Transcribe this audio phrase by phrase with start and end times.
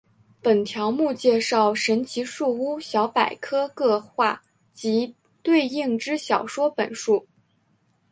[0.41, 4.41] 本条目介绍神奇树屋小百科各话
[4.73, 7.27] 及对应之小说本数。